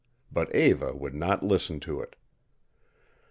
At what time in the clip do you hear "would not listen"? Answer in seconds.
0.95-1.79